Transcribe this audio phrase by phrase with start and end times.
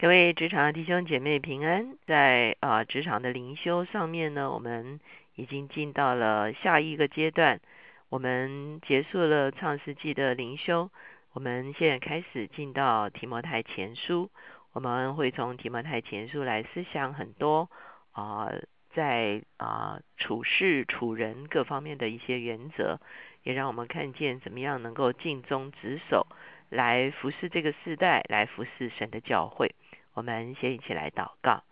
[0.00, 5.00] 各位职场的弟兄姐妹平安，在啊职场的灵修上面呢，我们
[5.34, 7.60] 已经进到了下一个阶段。
[8.08, 10.88] 我们结束了创世纪的灵修，
[11.32, 14.30] 我们现在开始进到提摩太前书。
[14.72, 17.68] 我们会从提摩太前书来思想很多
[18.12, 18.52] 啊，
[18.94, 23.00] 在啊处事处人各方面的一些原则，
[23.42, 26.28] 也让我们看见怎么样能够尽忠职守，
[26.68, 29.74] 来服侍这个时代，来服侍神的教会。
[30.18, 31.62] 我们先一起来祷告，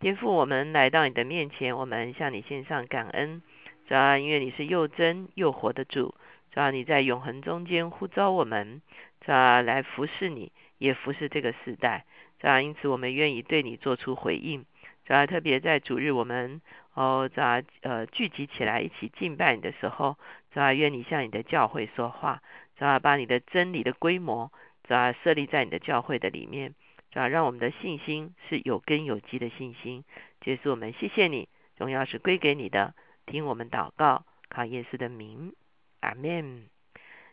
[0.00, 3.40] 天父，我们来到你的面前，我们向你献上感恩。
[3.88, 6.14] 主要因为你是又真又活的主，
[6.52, 8.82] 主要你在永恒中间呼召我们，
[9.22, 12.04] 主要来服侍你，也服侍这个时代。
[12.38, 14.66] 主要因此我们愿意对你做出回应。
[15.06, 16.60] 主要特别在主日我们
[16.92, 20.18] 哦，主啊呃聚集起来一起敬拜你的时候，
[20.52, 22.42] 主要愿你向你的教会说话，
[22.78, 24.52] 主要把你的真理的规模，
[24.86, 26.74] 主要设立在你的教会的里面。
[27.18, 30.04] 啊，让我们的信心是有根有基的信心。
[30.44, 32.94] 耶稣，我们谢谢你，荣耀是归给你的。
[33.24, 35.54] 听我们祷告，靠耶稣的名，
[36.00, 36.66] 阿门。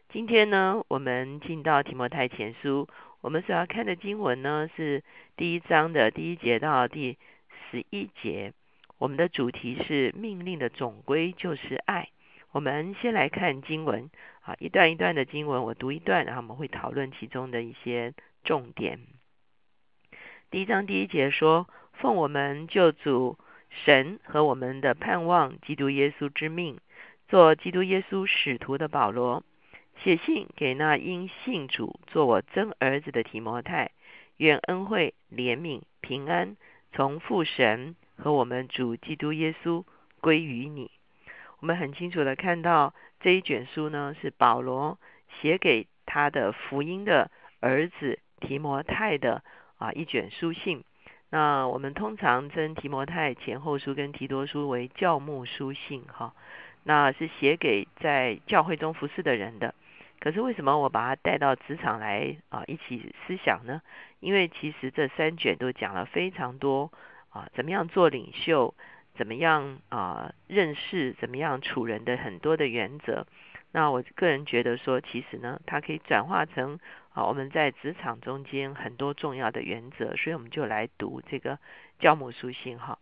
[0.09, 2.87] 今天呢，我们进到提摩太前书，
[3.21, 5.03] 我们所要看的经文呢是
[5.35, 7.17] 第一章的第一节到第
[7.69, 8.53] 十一节。
[8.97, 12.07] 我们的主题是命令的总归就是爱。
[12.51, 14.09] 我们先来看经文
[14.41, 18.99] 啊，一段一段的经文，我读一段，然后我们会讨论其中的一些重点。
[20.53, 23.39] 第一章第一节说：“奉我们救主
[23.71, 26.77] 神和我们的盼望基督耶稣之命，
[27.27, 29.41] 做基督耶稣使徒的保罗，
[30.03, 33.89] 写信给那因信主做我真儿子的提摩太，
[34.37, 36.55] 愿恩惠、怜悯、平安
[36.91, 39.83] 从父神和我们主基督耶稣
[40.21, 40.91] 归于你。”
[41.61, 44.99] 我们很清楚的看到这一卷书呢，是保罗
[45.41, 49.43] 写给他的福音的儿子提摩太的。
[49.83, 50.85] 啊，一卷书信。
[51.29, 56.33] 那我们通常称提摩太前后书跟提多书为教牧书信，哈，
[56.83, 59.75] 那是写给在教会中服侍的人的。
[60.21, 63.81] 可是为什么我把它带到职场来啊，一起思想呢？
[64.21, 66.89] 因为其实这三卷都讲了非常多
[67.31, 68.73] 啊，怎么样做领袖，
[69.15, 73.27] 怎么样啊认识，怎么样处人的很多的原则。
[73.73, 76.79] 那我个人觉得说，其实呢，它可以转化成。
[77.15, 81.59] 好，我们在职场中间很多重要的原则，所以我们就来读这个
[81.99, 82.97] 教母书信哈。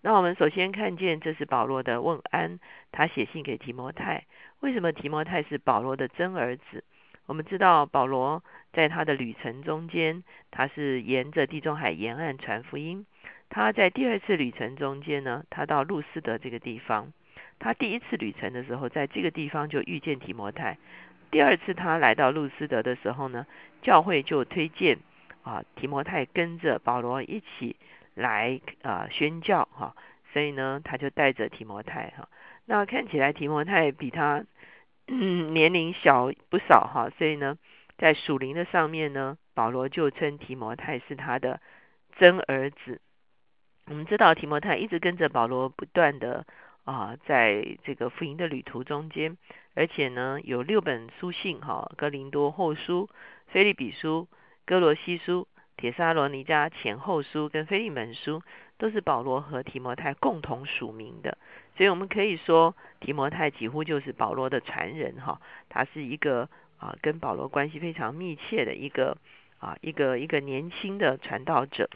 [0.00, 2.58] 那我们首先看见这是保罗的问安，
[2.90, 4.24] 他写信给提摩太。
[4.60, 6.82] 为什么提摩太是保罗的真儿子？
[7.26, 13.04] 我们知道保罗在他的旅程中间，他是沿着地中海沿岸传福音。
[13.50, 17.12] 他在第二次旅程中间呢，他到路斯德这个地方。
[17.58, 20.78] 他第一次旅程的时候，在这个地方就遇见提摩太。
[21.30, 23.46] 第二次他来到路斯德的时候呢，
[23.82, 24.98] 教会就推荐
[25.42, 27.76] 啊提摩太跟着保罗一起
[28.14, 29.94] 来啊宣教哈，
[30.32, 32.28] 所以呢他就带着提摩太哈。
[32.64, 34.44] 那看起来提摩太比他
[35.06, 37.56] 年龄小不少哈，所以呢
[37.96, 41.60] 在属灵的上面呢，保罗就称提摩太是他的
[42.16, 43.00] 真儿子。
[43.86, 46.44] 我们知道提摩太一直跟着保罗不断的
[46.84, 49.36] 啊在这个福音的旅途中间。
[49.74, 53.08] 而且呢，有六本书信哈，哥林多后书、
[53.46, 54.28] 菲利比书、
[54.66, 58.42] 哥罗西书、铁沙罗尼迦前后书跟菲利门书，
[58.78, 61.38] 都是保罗和提摩太共同署名的。
[61.76, 66.48] 所以我们可以说，提摩太几乎就是保罗的传人哈，他是一个
[66.78, 69.16] 啊跟保罗关系非常密切的一个
[69.58, 71.88] 啊一个一个年轻的传道者。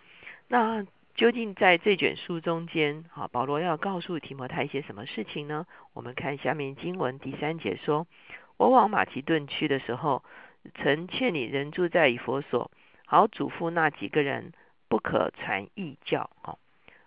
[0.48, 5.64] 那究竟在这卷书中间，哈，保罗要告诉提摩太一些什么事情呢？
[5.92, 8.08] 我们看下面经文第三节说
[8.58, 10.24] ：“我往马其顿去的时候，
[10.74, 12.68] 曾劝你人住在以佛所，
[13.06, 14.52] 好嘱咐那几个人
[14.88, 16.58] 不可传异教。”哦，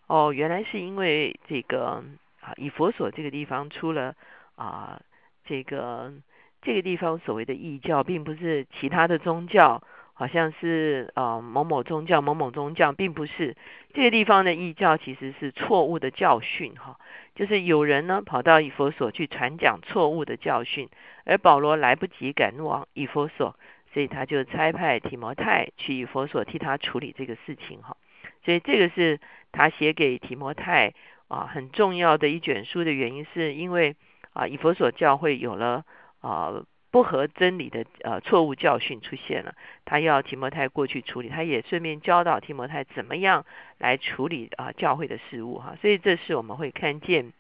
[0.08, 2.02] 哦，原来是因为这个
[2.40, 4.16] 啊，以佛所这个地方出了
[4.56, 5.02] 啊，
[5.44, 6.14] 这个
[6.62, 9.84] 这个地方所谓的异教，并不是其他的宗教。
[10.20, 13.56] 好像是呃某某宗教某某宗教，并不是
[13.94, 17.00] 这个地方的异教，其实是错误的教训哈。
[17.36, 20.90] 就是有人呢跑到以佛所去传讲错误的教训，
[21.24, 23.56] 而保罗来不及赶往以佛所，
[23.94, 27.96] 所以他就差派提摩太去以佛所替他处理这个事情哈。
[28.44, 29.20] 所以这个是
[29.52, 30.96] 他写给提摩太
[31.28, 33.96] 啊很重要的一卷书的原因，是因为
[34.34, 35.86] 啊以佛所教会有了
[36.22, 36.64] 啊。
[36.98, 39.54] 不合真理的呃错误教训出现了，
[39.86, 43.46] 他要提摩太过去处理，他也顺便教导提摩太怎么样
[43.78, 47.34] 来处理啊教会的事物哈，所以这是我们会看见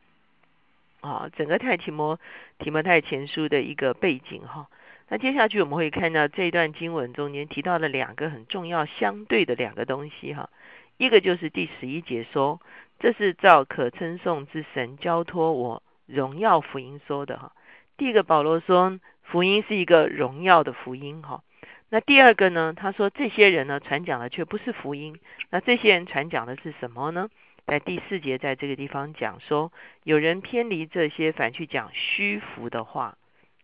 [1.01, 2.19] 啊整个太提摩
[2.59, 4.67] 提摩太前书的一个背景哈。
[5.09, 10.51] 那接下去我们会看到这段经文中间提到了两个很重要相对的两个东西哈，
[10.97, 12.61] 一个就是第十一节说，
[12.99, 17.53] 这是照可称颂之神交托我荣耀福音说的哈。
[17.97, 21.41] 第一个保罗说福音是一个荣耀的福音哈。
[21.89, 25.19] 那第二个呢，他说这些人呢传讲的却不是福音，
[25.49, 27.29] 那这些人传讲的是什么呢？
[27.65, 29.71] 在第四节在这个地方讲说，
[30.03, 33.17] 有人偏离这些，反去讲虚浮的话。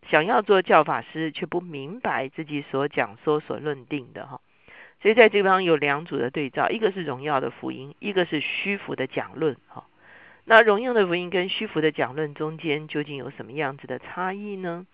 [0.09, 4.41] 想要做教法师，却不明白自己所讲说所论定的哈，
[5.01, 9.85] 所以在这地方有两组的对照，一个是荣耀的福音，一个是虚浮的讲论哈。
[10.43, 14.85] 那荣耀的福音跟虚浮的讲论中间究竟有什么样子的差异呢？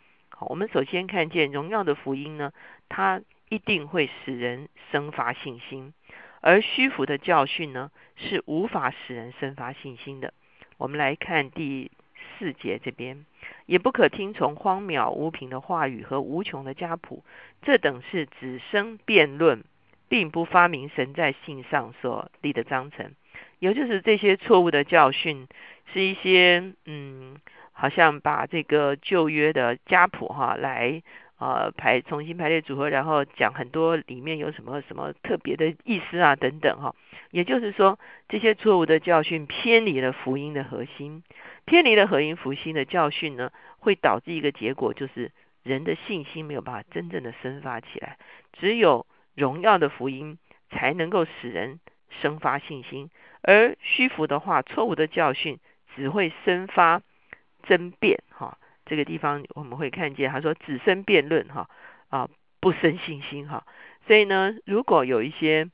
[0.48, 2.54] 我们首先看见荣耀的福音呢，
[2.88, 5.94] 它一定会使人生发信心，
[6.42, 10.34] 而虚浮的教训呢，是无法使人生发信心的。
[10.78, 11.92] 我们来看第
[12.38, 13.26] 四节这边。
[13.66, 17.24] 也不可听从荒渺无凭的话语和无穷的家谱，
[17.62, 19.64] 这等是只生辩论，
[20.08, 23.14] 并不发明神在信上所立的章程。
[23.60, 25.48] 也就是这些错误的教训，
[25.94, 27.38] 是一些嗯，
[27.80, 31.02] 好像把这个旧约的家谱哈来
[31.38, 36.94] 呃排重新排列组合，然后讲很多里面有什么什么特别的意思啊等等哈。
[37.32, 37.98] 也就是说，
[38.28, 41.24] 这些错误的教训偏离了福音的核心。
[41.64, 45.32] 偏离了合音福星的教训呢，会导致一个结果，就是
[45.64, 48.18] 人的信心没有办法真正的生发起来。
[48.52, 49.06] 只有
[49.36, 50.38] 荣耀的福音
[50.70, 51.80] 才能够使人
[52.22, 53.10] 生发信心，
[53.42, 55.60] 而虚浮的话、错误的教训
[55.96, 57.02] 只会生发
[57.64, 58.22] 争辩。
[58.30, 61.70] 哈，这个地方我们会看见，他说只生辩论，哈
[62.10, 62.30] 啊，
[62.60, 63.48] 不生信心。
[63.48, 63.66] 哈，
[64.08, 65.70] 所以呢，如果有一些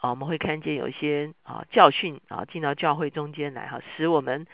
[0.00, 4.46] 啊，我们会看见有一些啊教训啊进到教会中间来，哈，使我们。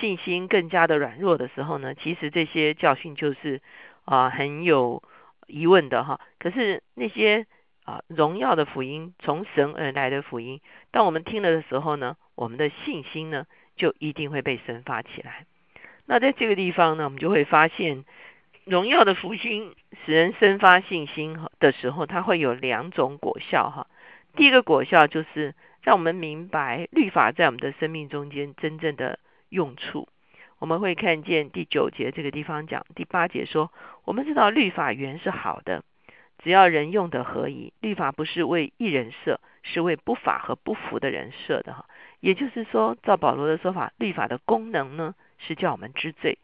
[0.00, 3.60] 信心更加的软弱的时候呢，其实这些教训就是
[4.06, 5.02] 啊很有
[5.46, 6.18] 疑问的哈。
[6.38, 7.46] 可是那些
[7.84, 10.62] 啊荣耀的福音，从神而来的福音，
[10.92, 13.44] 当我们听了的时候呢，我们的信心呢
[13.76, 15.44] 就一定会被生发起来。
[16.06, 18.04] 那在这个地方呢，我们就会发现，
[18.64, 23.86] 荣耀的福音使人生发信心的时候，它会有两种果效哈。
[24.36, 29.18] 第一个果效就是让我们明白律法在我们的生命中间真正的。
[29.52, 30.08] 用处，
[30.60, 33.70] 我们会看见第九节这个地方讲，第八节说，
[34.06, 35.84] 我们知道律法原是好的，
[36.42, 37.74] 只要人用的合宜。
[37.82, 41.84] 律法不是为一人设，是为不法和不服的人设的哈。
[42.20, 45.14] 也就是说，照保罗的说法，律法的功能呢，
[45.46, 46.38] 是叫我们知罪，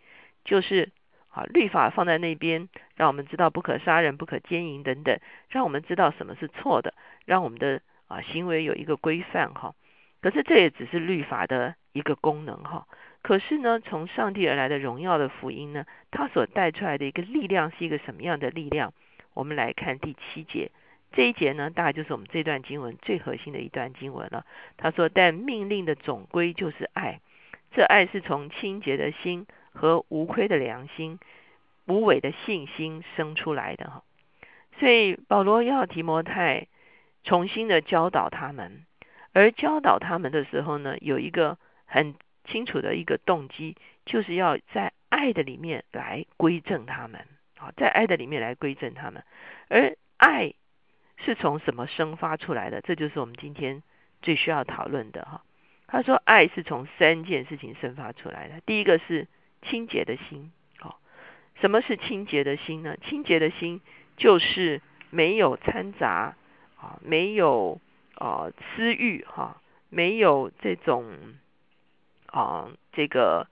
[0.45, 0.91] 就是
[1.31, 5.19] 啊，律法放在那边，让我们知道不可杀人、不可奸淫等等，
[5.49, 9.75] 让我们知道什么是错的，让我们的啊行为有一个规范哈。
[10.21, 12.87] 可是这也只是律法的一个功能哈。
[13.23, 18.93] 可是呢，从上帝而来的荣耀的福音呢，它所带出来的一个力量是一个什么样的力量？
[19.35, 20.73] 我们来看第七节
[21.13, 24.45] 这一节呢，大概就是我们这段经文最核心的一段经文了。
[24.77, 27.21] 他说：“但命令的总归就是爱，
[27.71, 31.19] 这爱是从清洁的心和无亏的良心、
[31.87, 34.03] 无伪的信心生出来的。”哈，
[34.79, 36.67] 所以保罗要提摩太
[37.25, 38.85] 重新的教导他们。
[39.35, 47.25] 而教导他们的时候呢，有一个很清楚的一个动机，就是要在爱的里面来归正他们。
[47.57, 49.23] 好，在爱的里面来归正他们。
[49.69, 50.55] 而爱
[51.19, 52.81] 是从什么生发出来的？
[52.81, 53.83] 这就是我们今天
[54.23, 55.43] 最需要讨论的哈。
[55.89, 58.61] 他说，爱是从三件事情生发出来的。
[58.65, 59.27] 第一个是
[59.63, 60.53] 清洁的心。
[60.79, 61.01] 好，
[61.61, 62.97] 什么是清洁的心呢？
[62.99, 63.81] 清洁的心
[64.17, 64.81] 就是
[65.11, 66.37] 没有掺杂
[66.77, 67.81] 啊，没有。
[68.21, 71.07] 啊，私欲哈，没有这种
[72.27, 73.47] 啊，这个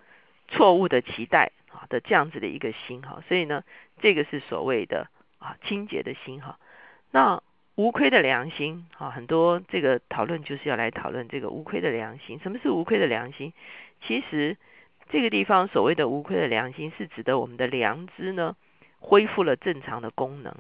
[0.49, 3.63] 错误的期待啊的这样子的一个心哈，所以呢，
[4.01, 5.07] 这个是所谓的
[5.39, 6.59] 啊清洁的心哈。
[7.13, 7.45] 那
[7.77, 12.41] 无亏的良心啊，很多这个讨论就是要来讨论这个无亏的良心。
[12.43, 13.53] 什么是无亏的良心？
[14.01, 14.57] 其实
[15.11, 18.57] 这个地方所谓的无亏的良心，是指的我们的良知呢
[18.99, 20.55] 恢复了正常的功能。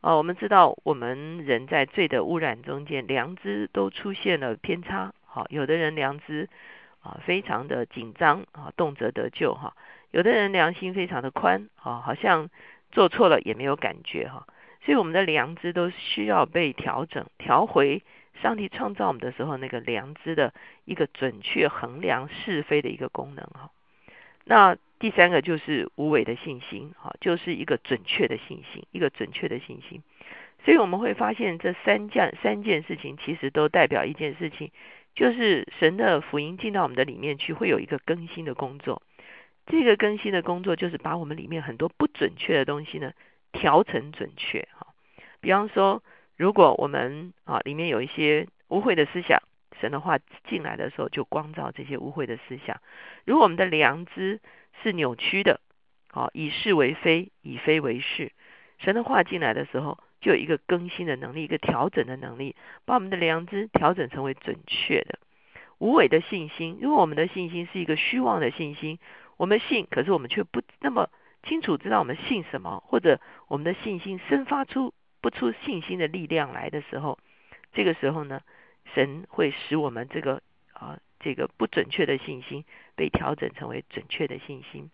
[0.00, 5.12] 啊，我们知道我们人在罪的污染中间，良知都出现了偏差。
[5.26, 6.48] 好，有的人良知
[7.02, 9.74] 啊非常的紧张啊，动辄得救哈；
[10.10, 12.48] 有的人良心非常的宽啊，好像
[12.90, 14.46] 做错了也没有感觉哈。
[14.84, 18.02] 所以我们的良知都需要被调整，调回
[18.42, 23.70] 上帝创造我们的时候那个良知的一个准确衡量是非的一个功能哈。
[24.44, 30.02] 那第三个就是无伪的信心，哈，就是一个准确的信心，一个准确的信心。
[30.64, 34.70] 所以我们会发现，这三件三件事情其实都代表一件事情，
[35.14, 39.02] 就是神的福音进到我们的里面去，会有一个更新的工作。
[39.66, 43.12] 这个更新的工作就是把我们里面很多不准确的东西呢
[43.52, 44.86] 调成准确哈。
[45.40, 46.02] 比方说，
[46.36, 49.42] 如果我们啊里面有一些污秽的思想，
[49.80, 52.80] 神的话进来的时候就光照这些污秽的思想。
[53.24, 54.40] 如果我们的良知
[54.82, 55.60] 是扭曲的，
[56.12, 58.32] 啊以是为非，以非为是，
[58.78, 65.18] 神的话进来的时候就有一个更新的能力，一个调整的能力，把我们的良知调整成为准确的。
[65.78, 68.98] 无伪的信心，如果我们的信心是一个虚妄的信心，
[69.38, 71.08] 我们信，可是我们却不那么
[71.42, 77.18] 清楚知道我们信什么，或者我们的信心生发出不出信心的力量来的时候，
[77.72, 78.40] 这个时候呢，
[78.94, 80.42] 神会使我们这个
[80.72, 84.90] 啊这个不准确的信心被调整成为准确的信心。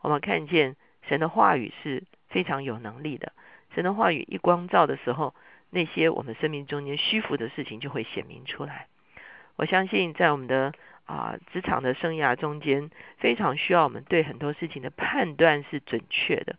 [0.00, 0.76] 我们看见
[1.08, 3.32] 神的话语是非常有能力的，
[3.74, 5.34] 神的话语一光照的时候，
[5.70, 8.86] 那些我们生命中间虚浮的事情就会显明出来。
[9.56, 10.72] 我相信在我们的
[11.08, 16.54] 啊职场的生涯中间，非常需要我们对很多事情的判断是准确的。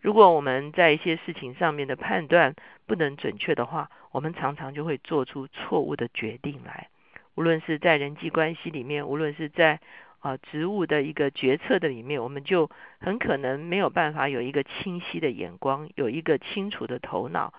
[0.00, 2.54] 如果我们在一些事情上面的判断
[2.86, 6.88] 不能准确的话，我们常常就会做出错误的决定来。
[7.34, 9.80] 无论是在人际关系里面，无论是在
[10.20, 17.52] 啊职务的一个决策的里面，我们就很可能没有办法有一个清晰的眼光，有一个清楚的头脑，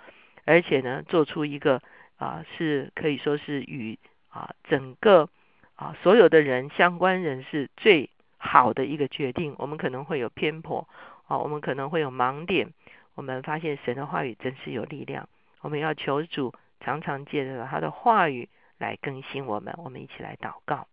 [0.45, 1.81] 而且呢，做出一个
[2.17, 5.29] 啊是可以说是与啊，整个
[5.79, 10.85] 啊，所有的人相关人士最好的一个决定，我们可能会有偏颇
[11.25, 12.73] 啊，我们可能会有盲点。
[13.15, 15.29] 我们发现神的话语真是有力量，
[15.61, 19.73] 我们要求主常常借着他的话语来更新我们。
[19.77, 20.87] 我们一起来祷告。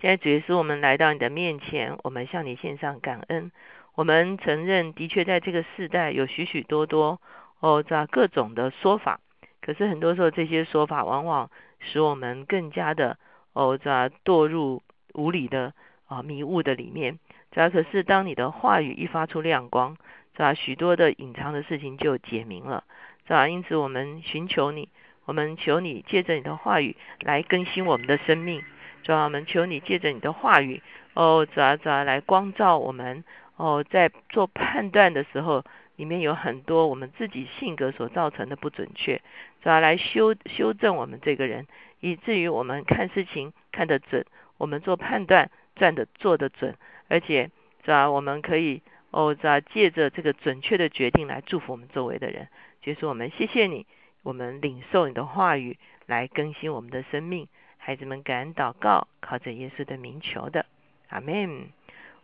[0.00, 3.52] 现在主耶稣，我们来到你的面前，我们向你献上感恩。
[3.94, 7.20] 我们承认，的确在这个世代有许许多多
[7.60, 9.20] 哦，这各种的说法。
[9.60, 11.50] 可是很多时候，这些说法往往
[11.80, 13.18] 使我们更加的
[13.60, 15.74] 哦，在堕入无理的
[16.06, 17.18] 啊迷雾的里面。
[17.50, 19.98] 这可是当你的话语一发出亮光，
[20.34, 20.54] 是吧？
[20.54, 22.84] 许多的隐藏的事情就解明了，
[23.26, 23.46] 是吧？
[23.48, 24.88] 因此，我们寻求你，
[25.26, 28.64] 我们求你借着你的话语来更新我们的生命，
[29.02, 29.24] 是吧？
[29.24, 30.80] 我们求你借着你的话语，
[31.12, 33.22] 哦，咋咋来光照我们，
[33.56, 35.62] 哦，在做判断的时候。
[36.00, 39.20] 里面有很多我们自己性格所造成的不准确，
[39.62, 41.66] 主要来修修正我们这个人，
[42.00, 44.24] 以至于我们看事情看得准，
[44.56, 46.74] 我们做判断站得做得准，
[47.08, 47.50] 而且
[47.82, 48.80] 主要我们可以
[49.10, 52.48] 哦，主要借着这个准确的决定来祝福我们周围的人。
[52.80, 53.84] 就是我们谢谢你，
[54.22, 55.76] 我们领受你的话语
[56.06, 57.46] 来更新我们的生命。
[57.76, 60.64] 孩子们感恩祷告，靠着耶稣的名求的，
[61.10, 61.68] 阿门。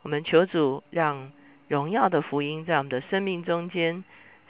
[0.01, 1.31] 我们求主让。
[1.69, 4.05] 荣耀的福音在我们的生命中间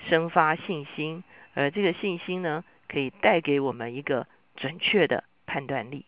[0.09, 6.05] 生发信心，而这个信心呢，可以带给我们一个准确的判断力。